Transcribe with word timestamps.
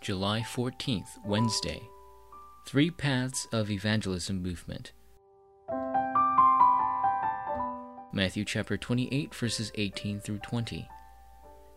July 0.00 0.40
14th, 0.40 1.18
Wednesday. 1.26 1.82
Three 2.66 2.90
Paths 2.90 3.46
of 3.52 3.70
Evangelism 3.70 4.42
Movement. 4.42 4.92
Matthew 8.10 8.46
chapter 8.46 8.78
28, 8.78 9.34
verses 9.34 9.70
18 9.74 10.20
through 10.20 10.38
20. 10.38 10.88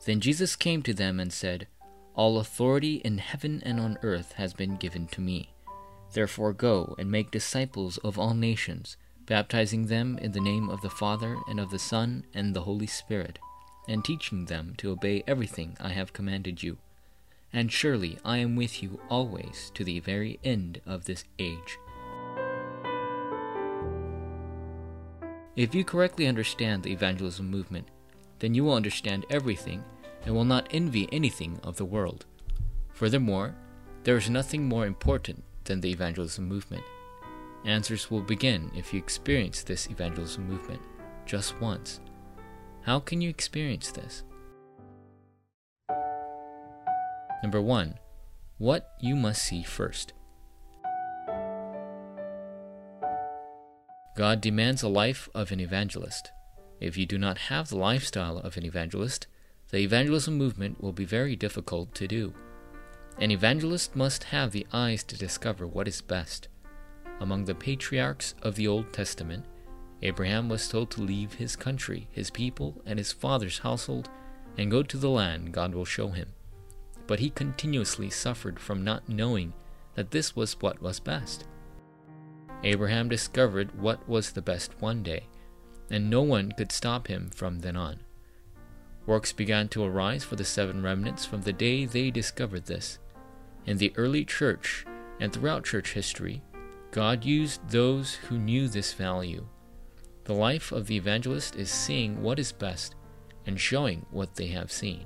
Then 0.05 0.21
Jesus 0.21 0.55
came 0.55 0.81
to 0.83 0.93
them 0.93 1.19
and 1.19 1.33
said, 1.33 1.67
All 2.15 2.37
authority 2.39 3.01
in 3.03 3.17
heaven 3.17 3.61
and 3.65 3.77
on 3.77 3.97
earth 4.03 4.31
has 4.37 4.53
been 4.53 4.77
given 4.77 5.05
to 5.07 5.19
me. 5.19 5.53
Therefore 6.13 6.53
go 6.53 6.95
and 6.97 7.11
make 7.11 7.29
disciples 7.29 7.97
of 7.97 8.17
all 8.17 8.33
nations, 8.33 8.95
baptizing 9.25 9.87
them 9.87 10.17
in 10.19 10.31
the 10.31 10.39
name 10.39 10.69
of 10.69 10.79
the 10.79 10.89
Father 10.89 11.35
and 11.49 11.59
of 11.59 11.71
the 11.71 11.79
Son 11.79 12.25
and 12.33 12.55
the 12.55 12.61
Holy 12.61 12.87
Spirit, 12.87 13.37
and 13.89 14.05
teaching 14.05 14.45
them 14.45 14.75
to 14.77 14.91
obey 14.91 15.25
everything 15.27 15.75
I 15.81 15.89
have 15.89 16.13
commanded 16.13 16.63
you. 16.63 16.77
And 17.53 17.71
surely 17.71 18.17
I 18.25 18.37
am 18.37 18.55
with 18.55 18.81
you 18.81 18.99
always 19.09 19.71
to 19.75 19.83
the 19.83 19.99
very 19.99 20.39
end 20.43 20.81
of 20.87 21.05
this 21.05 21.23
age. 21.37 21.77
If 25.55 25.75
you 25.75 25.83
correctly 25.83 26.25
understand 26.25 26.81
the 26.81 26.91
evangelism 26.91 27.49
movement, 27.49 27.87
then 28.39 28.55
you 28.55 28.63
will 28.63 28.73
understand 28.73 29.27
everything 29.29 29.83
and 30.25 30.33
will 30.33 30.45
not 30.45 30.67
envy 30.71 31.07
anything 31.11 31.59
of 31.63 31.77
the 31.77 31.85
world. 31.85 32.25
Furthermore, 32.91 33.55
there 34.03 34.17
is 34.17 34.29
nothing 34.29 34.67
more 34.67 34.87
important 34.87 35.43
than 35.65 35.79
the 35.79 35.91
evangelism 35.91 36.47
movement. 36.47 36.83
Answers 37.65 38.09
will 38.09 38.21
begin 38.21 38.71
if 38.75 38.93
you 38.93 38.99
experience 38.99 39.61
this 39.61 39.87
evangelism 39.89 40.47
movement 40.47 40.81
just 41.25 41.59
once. 41.61 42.01
How 42.81 42.99
can 42.99 43.21
you 43.21 43.29
experience 43.29 43.91
this? 43.91 44.23
Number 47.43 47.61
one, 47.61 47.99
what 48.57 48.93
you 49.01 49.17
must 49.17 49.43
see 49.43 49.63
first. 49.63 50.13
God 54.15 54.39
demands 54.39 54.81
a 54.81 54.87
life 54.87 55.27
of 55.35 55.51
an 55.51 55.59
evangelist. 55.59 56.31
If 56.79 56.97
you 56.97 57.05
do 57.05 57.17
not 57.17 57.37
have 57.49 57.67
the 57.67 57.77
lifestyle 57.77 58.37
of 58.37 58.55
an 58.55 58.65
evangelist, 58.65 59.27
the 59.71 59.79
evangelism 59.79 60.37
movement 60.37 60.81
will 60.81 60.93
be 60.93 61.03
very 61.03 61.35
difficult 61.35 61.93
to 61.95 62.07
do. 62.07 62.33
An 63.19 63.29
evangelist 63.29 63.93
must 63.93 64.25
have 64.25 64.51
the 64.51 64.65
eyes 64.71 65.03
to 65.03 65.17
discover 65.17 65.67
what 65.67 65.87
is 65.89 66.01
best. 66.01 66.47
Among 67.19 67.43
the 67.43 67.55
patriarchs 67.55 68.35
of 68.41 68.55
the 68.55 68.69
Old 68.69 68.93
Testament, 68.93 69.43
Abraham 70.01 70.47
was 70.47 70.69
told 70.69 70.91
to 70.91 71.01
leave 71.01 71.33
his 71.33 71.57
country, 71.57 72.07
his 72.11 72.29
people, 72.29 72.81
and 72.85 72.97
his 72.97 73.11
father's 73.11 73.59
household 73.59 74.09
and 74.57 74.71
go 74.71 74.81
to 74.81 74.97
the 74.97 75.09
land 75.09 75.51
God 75.51 75.75
will 75.75 75.85
show 75.85 76.09
him. 76.09 76.29
But 77.07 77.19
he 77.19 77.29
continuously 77.29 78.09
suffered 78.09 78.59
from 78.59 78.83
not 78.83 79.09
knowing 79.09 79.53
that 79.95 80.11
this 80.11 80.35
was 80.35 80.59
what 80.61 80.81
was 80.81 80.99
best. 80.99 81.45
Abraham 82.63 83.09
discovered 83.09 83.77
what 83.79 84.07
was 84.07 84.31
the 84.31 84.41
best 84.41 84.73
one 84.79 85.03
day, 85.03 85.27
and 85.89 86.09
no 86.09 86.21
one 86.21 86.51
could 86.53 86.71
stop 86.71 87.07
him 87.07 87.29
from 87.29 87.59
then 87.59 87.75
on. 87.75 87.99
Works 89.05 89.33
began 89.33 89.67
to 89.69 89.83
arise 89.83 90.23
for 90.23 90.37
the 90.37 90.45
seven 90.45 90.81
remnants 90.81 91.25
from 91.25 91.41
the 91.41 91.51
day 91.51 91.85
they 91.85 92.09
discovered 92.09 92.65
this. 92.65 92.99
In 93.65 93.77
the 93.77 93.93
early 93.97 94.23
church 94.23 94.85
and 95.19 95.31
throughout 95.31 95.65
church 95.65 95.93
history, 95.93 96.41
God 96.91 97.25
used 97.25 97.69
those 97.69 98.15
who 98.15 98.37
knew 98.37 98.69
this 98.69 98.93
value. 98.93 99.45
The 100.23 100.33
life 100.33 100.71
of 100.71 100.87
the 100.87 100.95
evangelist 100.95 101.55
is 101.57 101.69
seeing 101.69 102.21
what 102.21 102.39
is 102.39 102.53
best 102.53 102.95
and 103.45 103.59
showing 103.59 104.05
what 104.09 104.35
they 104.35 104.47
have 104.47 104.71
seen. 104.71 105.05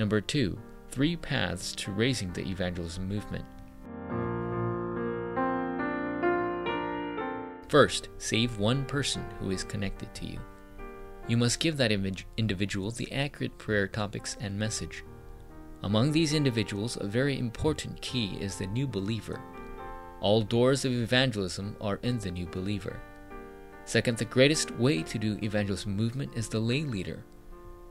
Number 0.00 0.22
two, 0.22 0.58
three 0.90 1.14
paths 1.14 1.74
to 1.74 1.92
raising 1.92 2.32
the 2.32 2.48
evangelism 2.48 3.06
movement. 3.06 3.44
First, 7.68 8.08
save 8.16 8.56
one 8.56 8.86
person 8.86 9.22
who 9.38 9.50
is 9.50 9.62
connected 9.62 10.14
to 10.14 10.24
you. 10.24 10.40
You 11.28 11.36
must 11.36 11.60
give 11.60 11.76
that 11.76 11.92
individual 11.92 12.90
the 12.90 13.12
accurate 13.12 13.58
prayer 13.58 13.86
topics 13.86 14.38
and 14.40 14.58
message. 14.58 15.04
Among 15.82 16.12
these 16.12 16.32
individuals, 16.32 16.96
a 16.98 17.06
very 17.06 17.38
important 17.38 18.00
key 18.00 18.38
is 18.40 18.56
the 18.56 18.68
new 18.68 18.86
believer. 18.86 19.38
All 20.22 20.40
doors 20.40 20.86
of 20.86 20.92
evangelism 20.92 21.76
are 21.78 22.00
in 22.02 22.18
the 22.18 22.30
new 22.30 22.46
believer. 22.46 23.02
Second, 23.84 24.16
the 24.16 24.24
greatest 24.24 24.70
way 24.76 25.02
to 25.02 25.18
do 25.18 25.38
evangelism 25.42 25.94
movement 25.94 26.34
is 26.34 26.48
the 26.48 26.58
lay 26.58 26.84
leader. 26.84 27.22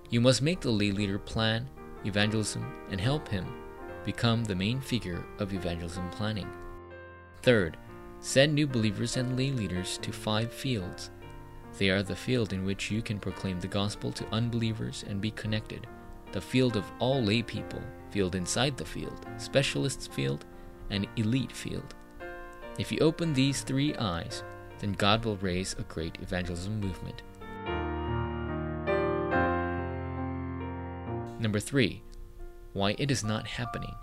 You 0.10 0.22
must 0.22 0.42
make 0.42 0.60
the 0.60 0.72
lay 0.72 0.92
leader 0.92 1.20
plan 1.20 1.70
evangelism 2.06 2.66
and 2.92 3.00
help 3.00 3.28
him 3.28 3.46
become 4.06 4.44
the 4.44 4.56
main 4.56 4.80
figure 4.80 5.24
of 5.40 5.54
evangelism 5.54 6.10
planning. 6.10 6.50
Third, 7.42 7.78
Send 8.22 8.54
new 8.54 8.68
believers 8.68 9.16
and 9.16 9.38
lay 9.38 9.52
leaders 9.52 9.98
to 10.00 10.12
five 10.12 10.52
fields. 10.52 11.10
They 11.78 11.90
are 11.90 12.04
the 12.04 12.16
field 12.16 12.52
in 12.52 12.66
which 12.66 12.92
you 12.92 13.02
can 13.02 13.18
proclaim 13.18 13.60
the 13.60 13.68
gospel 13.68 14.12
to 14.12 14.28
unbelievers 14.34 15.06
and 15.08 15.22
be 15.22 15.32
connected, 15.32 15.88
the 16.34 16.42
field 16.42 16.76
of 16.76 16.92
all 17.00 17.22
lay 17.24 17.42
people, 17.42 17.82
field 18.12 18.36
inside 18.36 18.76
the 18.76 18.86
field, 18.86 19.26
specialists 19.38 20.08
field, 20.08 20.44
and 20.90 21.08
elite 21.16 21.54
field. 21.54 21.96
If 22.78 22.92
you 22.92 23.00
open 23.00 23.34
these 23.34 23.62
three 23.62 23.96
eyes, 23.96 24.44
then 24.80 24.94
God 24.94 25.24
will 25.24 25.38
raise 25.38 25.74
a 25.74 25.84
great 25.84 26.18
evangelism 26.22 26.78
movement. 26.80 27.22
Number 31.40 31.60
three, 31.60 32.04
why 32.74 32.96
it 33.00 33.10
is 33.10 33.24
not 33.24 33.48
happening. 33.48 33.96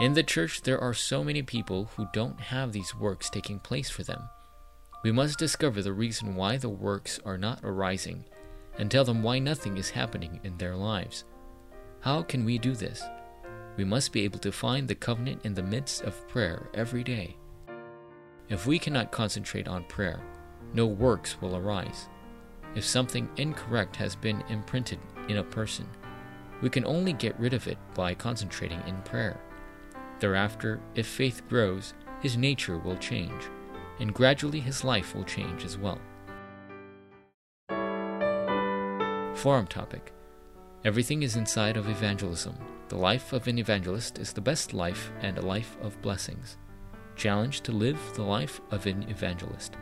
In 0.00 0.12
the 0.12 0.22
church, 0.22 0.62
there 0.62 0.80
are 0.80 0.92
so 0.92 1.24
many 1.24 1.42
people 1.42 1.90
who 1.96 2.06
don't 2.12 2.38
have 2.38 2.72
these 2.72 2.94
works 2.94 3.30
taking 3.30 3.60
place 3.60 3.88
for 3.88 4.02
them. 4.02 4.28
We 5.02 5.12
must 5.12 5.38
discover 5.38 5.80
the 5.80 5.92
reason 5.92 6.34
why 6.34 6.56
the 6.58 6.68
works 6.68 7.18
are 7.24 7.38
not 7.38 7.60
arising 7.62 8.24
and 8.78 8.90
tell 8.90 9.04
them 9.04 9.22
why 9.22 9.38
nothing 9.38 9.78
is 9.78 9.90
happening 9.90 10.40
in 10.44 10.58
their 10.58 10.76
lives. 10.76 11.24
How 12.00 12.22
can 12.22 12.44
we 12.44 12.58
do 12.58 12.74
this? 12.74 13.02
We 13.76 13.84
must 13.84 14.12
be 14.12 14.22
able 14.24 14.38
to 14.40 14.52
find 14.52 14.86
the 14.86 14.94
covenant 14.94 15.44
in 15.44 15.54
the 15.54 15.62
midst 15.62 16.02
of 16.02 16.28
prayer 16.28 16.68
every 16.74 17.02
day. 17.02 17.36
If 18.48 18.66
we 18.66 18.78
cannot 18.78 19.12
concentrate 19.12 19.68
on 19.68 19.84
prayer, 19.84 20.20
no 20.74 20.86
works 20.86 21.40
will 21.40 21.56
arise. 21.56 22.08
If 22.76 22.84
something 22.84 23.28
incorrect 23.38 23.96
has 23.96 24.14
been 24.14 24.44
imprinted 24.50 24.98
in 25.28 25.38
a 25.38 25.42
person, 25.42 25.88
we 26.60 26.68
can 26.68 26.84
only 26.84 27.14
get 27.14 27.38
rid 27.40 27.54
of 27.54 27.66
it 27.66 27.78
by 27.94 28.12
concentrating 28.14 28.82
in 28.86 29.00
prayer. 29.02 29.40
Thereafter, 30.20 30.80
if 30.94 31.06
faith 31.06 31.42
grows, 31.48 31.94
his 32.20 32.36
nature 32.36 32.78
will 32.78 32.98
change, 32.98 33.44
and 33.98 34.12
gradually 34.12 34.60
his 34.60 34.84
life 34.84 35.14
will 35.14 35.24
change 35.24 35.64
as 35.64 35.78
well. 35.78 35.98
Forum 39.36 39.66
topic 39.66 40.12
Everything 40.84 41.22
is 41.22 41.36
inside 41.36 41.76
of 41.76 41.88
evangelism. 41.88 42.54
The 42.88 42.96
life 42.96 43.32
of 43.32 43.48
an 43.48 43.58
evangelist 43.58 44.18
is 44.18 44.32
the 44.32 44.40
best 44.40 44.74
life 44.74 45.10
and 45.20 45.38
a 45.38 45.42
life 45.42 45.76
of 45.80 46.00
blessings. 46.02 46.58
Challenge 47.16 47.62
to 47.62 47.72
live 47.72 47.98
the 48.14 48.22
life 48.22 48.60
of 48.70 48.86
an 48.86 49.04
evangelist. 49.08 49.76